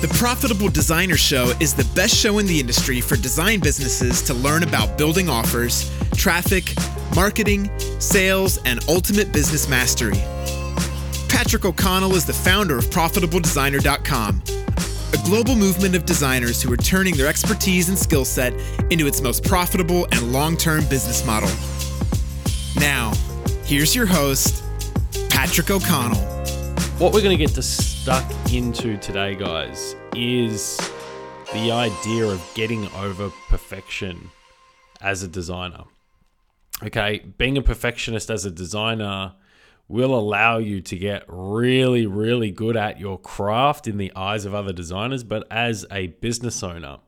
[0.00, 4.32] The Profitable Designer Show is the best show in the industry for design businesses to
[4.32, 6.72] learn about building offers, traffic,
[7.14, 10.16] marketing, sales, and ultimate business mastery.
[11.28, 14.42] Patrick O'Connell is the founder of ProfitableDesigner.com,
[15.12, 18.54] a global movement of designers who are turning their expertise and skill set
[18.90, 21.50] into its most profitable and long term business model.
[22.76, 23.12] Now,
[23.64, 24.64] here's your host,
[25.28, 26.29] Patrick O'Connell.
[27.00, 30.76] What we're going to get to stuck into today, guys, is
[31.50, 34.28] the idea of getting over perfection
[35.00, 35.84] as a designer.
[36.82, 39.32] Okay, being a perfectionist as a designer
[39.88, 44.54] will allow you to get really, really good at your craft in the eyes of
[44.54, 46.98] other designers, but as a business owner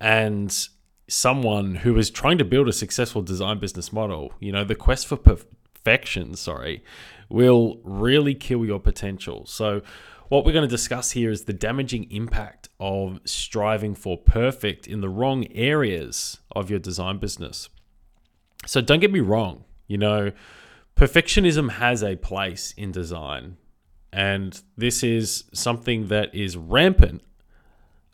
[0.00, 0.68] and
[1.06, 5.06] someone who is trying to build a successful design business model, you know, the quest
[5.06, 6.82] for perfection, sorry,
[7.28, 9.46] will really kill your potential.
[9.46, 9.82] So,
[10.28, 15.00] what we're going to discuss here is the damaging impact of striving for perfect in
[15.00, 17.68] the wrong areas of your design business.
[18.66, 20.32] So, don't get me wrong, you know,
[20.96, 23.56] perfectionism has a place in design,
[24.12, 27.22] and this is something that is rampant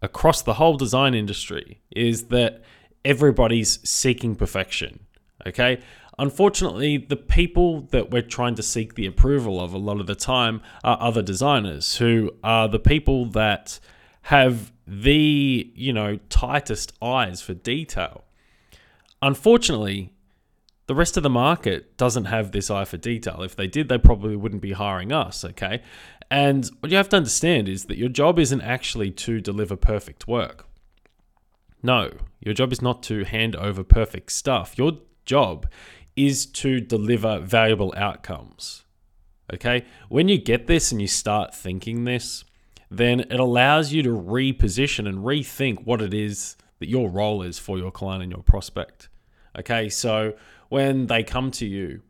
[0.00, 2.62] across the whole design industry is that
[3.04, 5.00] everybody's seeking perfection.
[5.46, 5.80] Okay.
[6.18, 10.16] Unfortunately, the people that we're trying to seek the approval of a lot of the
[10.16, 13.78] time are other designers who are the people that
[14.22, 18.24] have the, you know, tightest eyes for detail.
[19.22, 20.12] Unfortunately,
[20.86, 23.42] the rest of the market doesn't have this eye for detail.
[23.42, 25.82] If they did, they probably wouldn't be hiring us, okay?
[26.30, 30.26] And what you have to understand is that your job isn't actually to deliver perfect
[30.26, 30.66] work.
[31.82, 34.76] No, your job is not to hand over perfect stuff.
[34.76, 35.68] Your job
[36.18, 38.84] is to deliver valuable outcomes.
[39.52, 39.84] Okay?
[40.08, 42.44] When you get this and you start thinking this,
[42.90, 47.58] then it allows you to reposition and rethink what it is that your role is
[47.58, 49.08] for your client and your prospect.
[49.58, 49.88] Okay?
[49.88, 50.34] So
[50.68, 52.02] when they come to you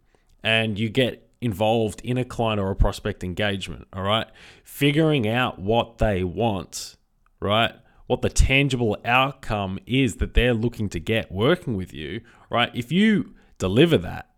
[0.42, 4.26] and you get involved in a client or a prospect engagement, all right?
[4.64, 6.96] Figuring out what they want,
[7.40, 7.72] right?
[8.06, 12.70] What the tangible outcome is that they're looking to get working with you, right?
[12.74, 14.28] If you deliver that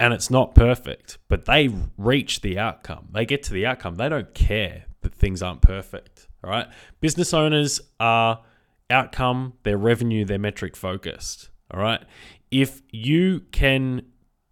[0.00, 3.08] and it's not perfect, but they reach the outcome.
[3.12, 3.94] They get to the outcome.
[3.94, 6.26] They don't care that things aren't perfect.
[6.42, 6.66] All right.
[7.00, 8.42] Business owners are
[8.90, 11.50] outcome, their revenue, their metric focused.
[11.70, 12.02] All right.
[12.50, 14.02] If you can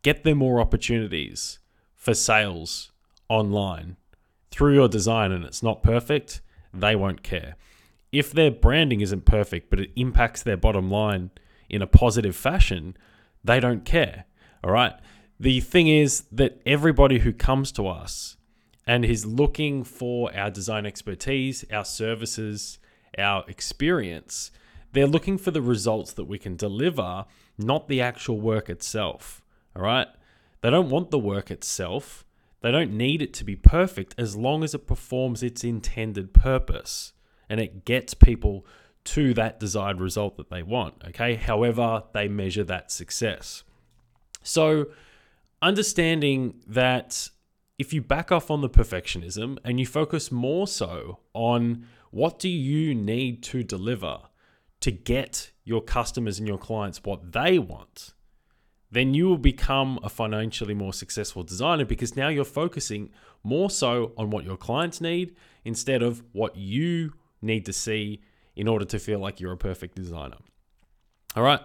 [0.03, 1.59] get them more opportunities
[1.94, 2.93] for sales
[3.28, 3.97] online
[4.50, 6.41] through your design and it's not perfect,
[6.72, 7.56] they won't care.
[8.11, 11.31] If their branding isn't perfect, but it impacts their bottom line
[11.69, 12.97] in a positive fashion,
[13.45, 14.25] they don't care.
[14.63, 14.95] All right.
[15.39, 18.37] The thing is that everybody who comes to us
[18.87, 22.79] and is looking for our design expertise, our services,
[23.19, 24.51] our experience,
[24.93, 27.25] they're looking for the results that we can deliver,
[27.59, 29.43] not the actual work itself.
[29.75, 30.09] All right.
[30.61, 32.25] They don't want the work itself.
[32.61, 37.13] They don't need it to be perfect as long as it performs its intended purpose
[37.49, 38.65] and it gets people
[39.05, 40.95] to that desired result that they want.
[41.09, 41.35] Okay.
[41.35, 43.65] However, they measure that success.
[44.43, 44.87] So,
[45.61, 47.29] understanding that
[47.79, 52.49] if you back off on the perfectionism and you focus more so on what do
[52.49, 54.19] you need to deliver
[54.81, 58.12] to get your customers and your clients what they want,
[58.91, 63.11] then you will become a financially more successful designer because now you're focusing
[63.43, 68.21] more so on what your clients need instead of what you need to see
[68.57, 70.37] in order to feel like you're a perfect designer.
[71.37, 71.61] All right.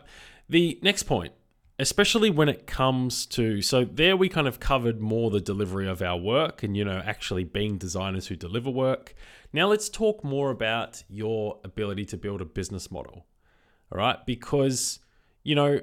[0.50, 1.34] The next point,
[1.80, 6.02] especially when it comes to so there we kind of covered more the delivery of
[6.02, 9.14] our work and you know actually being designers who deliver work.
[9.53, 13.26] Now let's talk more about your ability to build a business model.
[13.92, 14.26] All right?
[14.26, 15.00] Because
[15.44, 15.80] you know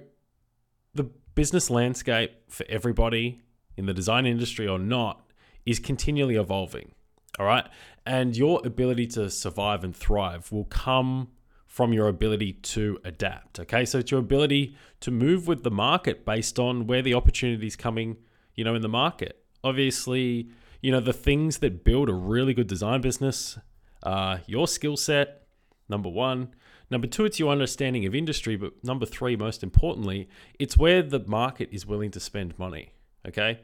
[0.95, 1.05] the
[1.35, 3.43] business landscape for everybody
[3.77, 5.31] in the design industry or not
[5.67, 6.93] is continually evolving.
[7.39, 7.67] All right.
[8.07, 11.29] And your ability to survive and thrive will come
[11.67, 13.59] from your ability to adapt.
[13.59, 13.85] Okay.
[13.85, 17.75] So it's your ability to move with the market based on where the opportunity is
[17.77, 18.17] coming,
[18.55, 19.43] you know, in the market.
[19.65, 20.51] Obviously,
[20.83, 23.59] you know, the things that build a really good design business
[24.03, 25.47] are your skill set,
[25.89, 26.55] number one.
[26.91, 28.55] Number two, it's your understanding of industry.
[28.55, 30.29] But number three, most importantly,
[30.61, 32.93] it's where the market is willing to spend money.
[33.27, 33.61] Okay.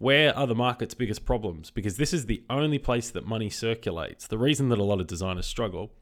[0.00, 1.70] Where are the market's biggest problems?
[1.70, 4.26] Because this is the only place that money circulates.
[4.26, 5.92] The reason that a lot of designers struggle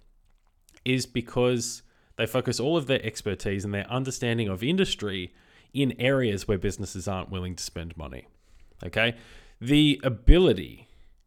[0.85, 1.83] is because
[2.17, 5.35] they focus all of their expertise and their understanding of industry
[5.75, 8.29] in areas where businesses aren't willing to spend money.
[8.87, 9.17] Okay?
[9.61, 10.87] The ability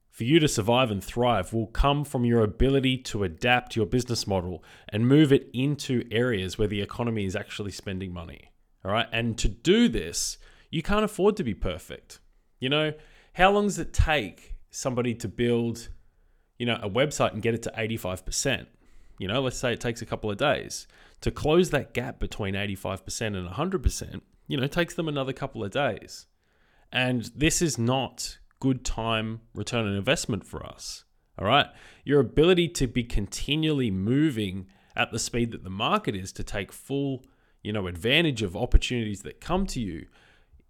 [0.09, 4.25] for you to survive and thrive will come from your ability to adapt your business
[4.25, 8.53] model and move it into areas where the economy is actually spending money.
[8.85, 9.07] All right.
[9.11, 10.37] And to do this,
[10.69, 12.20] you can't afford to be perfect.
[12.61, 12.93] You know,
[13.33, 15.89] how long does it take somebody to build,
[16.57, 18.67] you know, a website and get it to 85%?
[19.17, 20.87] You know, let's say it takes a couple of days.
[21.21, 25.71] To close that gap between 85% and 100%, you know, takes them another couple of
[25.71, 26.27] days.
[26.91, 31.03] And this is not good time return on investment for us.
[31.39, 31.67] All right.
[32.05, 36.71] Your ability to be continually moving at the speed that the market is to take
[36.71, 37.23] full,
[37.63, 40.05] you know, advantage of opportunities that come to you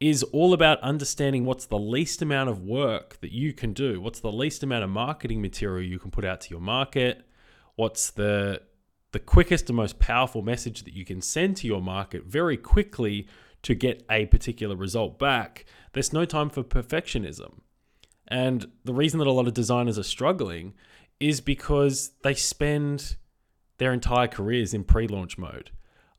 [0.01, 4.01] is all about understanding what's the least amount of work that you can do.
[4.01, 7.25] What's the least amount of marketing material you can put out to your market?
[7.75, 8.63] What's the
[9.11, 13.27] the quickest and most powerful message that you can send to your market very quickly
[13.61, 15.65] to get a particular result back?
[15.93, 17.59] There's no time for perfectionism.
[18.27, 20.73] And the reason that a lot of designers are struggling
[21.19, 23.17] is because they spend
[23.77, 25.69] their entire careers in pre launch mode.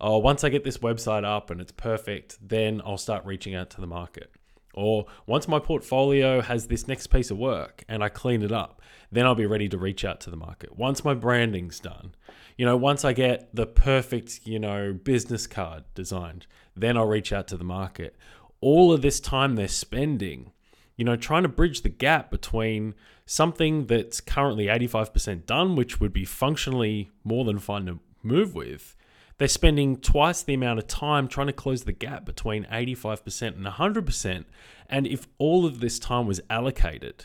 [0.02, 3.70] Oh, once I get this website up and it's perfect, then I'll start reaching out
[3.70, 4.32] to the market.
[4.75, 8.82] Or once my portfolio has this next piece of work and I clean it up,
[9.12, 10.76] then I'll be ready to reach out to the market.
[10.76, 12.14] Once my branding's done,
[12.58, 17.32] you know, once I get the perfect, you know, business card designed, then I'll reach
[17.32, 18.16] out to the market.
[18.60, 20.52] All of this time they're spending
[20.96, 22.94] you know, trying to bridge the gap between
[23.26, 28.94] something that's currently 85% done, which would be functionally more than fine to move with.
[29.38, 33.67] They're spending twice the amount of time trying to close the gap between 85% and
[33.67, 34.44] 100%.
[34.88, 37.25] And if all of this time was allocated,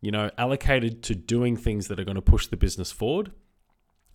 [0.00, 3.32] you know, allocated to doing things that are going to push the business forward,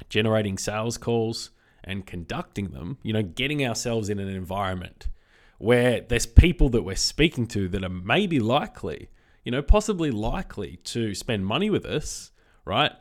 [0.09, 1.51] generating sales calls
[1.83, 5.07] and conducting them, you know, getting ourselves in an environment
[5.57, 9.09] where there's people that we're speaking to that are maybe likely,
[9.43, 12.31] you know, possibly likely to spend money with us,
[12.65, 12.91] right?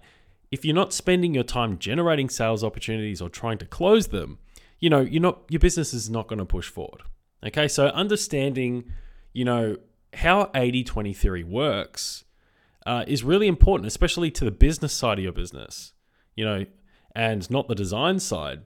[0.56, 4.38] If you're not spending your time generating sales opportunities or trying to close them,
[4.80, 7.02] you know, you're not your business is not going to push forward.
[7.44, 7.68] Okay?
[7.68, 8.90] So understanding,
[9.34, 9.76] you know,
[10.14, 12.24] how 80/20 theory works
[12.86, 15.92] uh, is really important, especially to the business side of your business,
[16.34, 16.64] you know,
[17.14, 18.64] and not the design side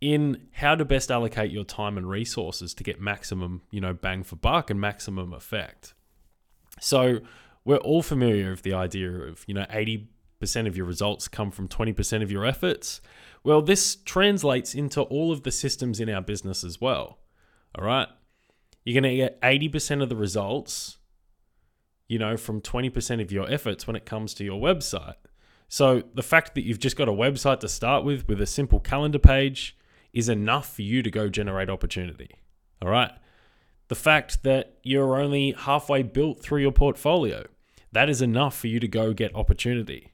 [0.00, 4.22] in how to best allocate your time and resources to get maximum, you know, bang
[4.22, 5.92] for buck and maximum effect.
[6.78, 7.18] So
[7.64, 10.06] we're all familiar with the idea of, you know, 80%
[10.66, 13.00] of your results come from 20% of your efforts.
[13.44, 17.18] Well, this translates into all of the systems in our business as well.
[17.76, 18.08] All right.
[18.84, 20.98] You're going to get 80% of the results,
[22.08, 25.14] you know, from 20% of your efforts when it comes to your website.
[25.68, 28.80] So the fact that you've just got a website to start with, with a simple
[28.80, 29.76] calendar page,
[30.12, 32.30] is enough for you to go generate opportunity.
[32.82, 33.12] All right.
[33.88, 37.46] The fact that you're only halfway built through your portfolio,
[37.92, 40.11] that is enough for you to go get opportunity.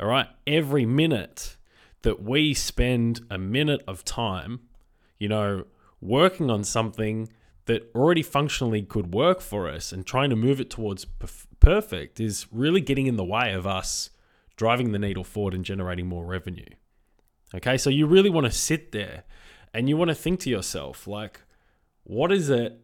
[0.00, 0.28] All right.
[0.46, 1.56] Every minute
[2.02, 4.60] that we spend a minute of time,
[5.18, 5.64] you know,
[6.00, 7.28] working on something
[7.66, 11.06] that already functionally could work for us and trying to move it towards
[11.60, 14.10] perfect is really getting in the way of us
[14.56, 16.68] driving the needle forward and generating more revenue.
[17.54, 19.24] Okay, so you really want to sit there
[19.72, 21.40] and you want to think to yourself, like,
[22.02, 22.83] what is it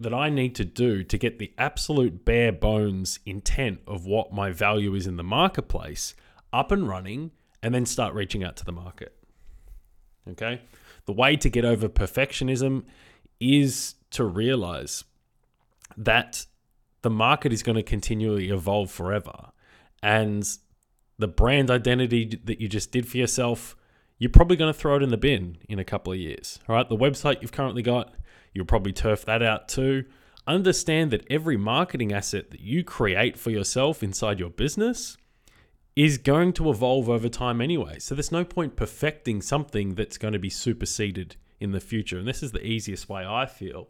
[0.00, 4.50] that I need to do to get the absolute bare bones intent of what my
[4.50, 6.14] value is in the marketplace
[6.52, 9.14] up and running and then start reaching out to the market?
[10.30, 10.60] Okay,
[11.06, 12.84] the way to get over perfectionism
[13.40, 15.04] is to realize
[15.96, 16.46] that
[17.02, 19.50] the market is going to continually evolve forever.
[20.02, 20.46] And
[21.18, 23.76] the brand identity that you just did for yourself,
[24.18, 26.60] you're probably going to throw it in the bin in a couple of years.
[26.68, 28.14] All right, the website you've currently got,
[28.52, 30.04] you'll probably turf that out too.
[30.46, 35.16] Understand that every marketing asset that you create for yourself inside your business
[35.94, 37.98] is going to evolve over time anyway.
[37.98, 42.18] So there's no point perfecting something that's going to be superseded in the future.
[42.18, 43.88] And this is the easiest way I feel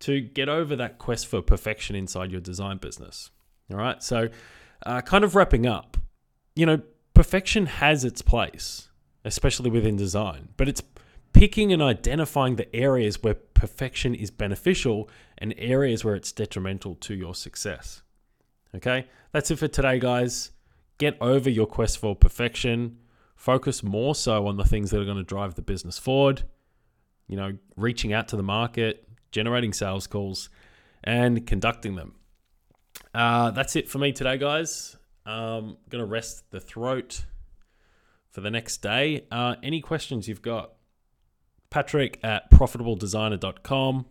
[0.00, 3.30] to get over that quest for perfection inside your design business.
[3.70, 4.28] All right, so
[4.86, 5.96] uh, kind of wrapping up,
[6.56, 6.80] you know,
[7.14, 8.88] perfection has its place,
[9.24, 10.80] especially within design, but it's
[11.32, 15.08] picking and identifying the areas where perfection is beneficial
[15.38, 18.02] and areas where it's detrimental to your success.
[18.74, 20.50] Okay, that's it for today, guys.
[20.98, 22.98] Get over your quest for perfection.
[23.34, 26.42] Focus more so on the things that are going to drive the business forward.
[27.26, 30.50] You know, reaching out to the market, generating sales calls,
[31.02, 32.14] and conducting them.
[33.14, 34.96] Uh, that's it for me today, guys.
[35.26, 37.24] Um, gonna rest the throat
[38.30, 39.26] for the next day.
[39.30, 40.72] Uh, any questions you've got?
[41.70, 44.06] Patrick at profitabledesigner.com.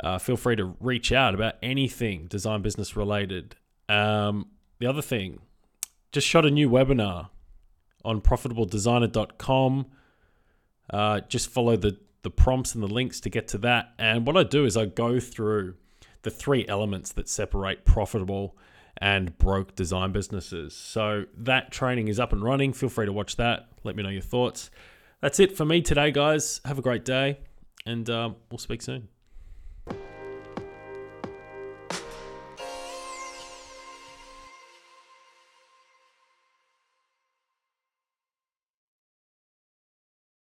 [0.00, 3.56] Uh, feel free to reach out about anything design business related.
[3.88, 4.46] Um,
[4.78, 5.40] the other thing,
[6.12, 7.30] just shot a new webinar
[8.04, 9.86] on profitabledesigner.com.
[10.90, 13.92] Uh, just follow the, the prompts and the links to get to that.
[13.98, 15.74] And what I do is I go through
[16.22, 18.56] the three elements that separate profitable
[18.96, 20.74] and broke design businesses.
[20.74, 22.72] So that training is up and running.
[22.72, 23.68] Feel free to watch that.
[23.84, 24.70] Let me know your thoughts.
[25.20, 26.60] That's it for me today, guys.
[26.64, 27.38] Have a great day,
[27.84, 29.08] and um, we'll speak soon.